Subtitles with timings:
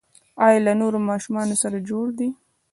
[0.45, 2.27] ایا له نورو ماشومانو سره جوړ دي؟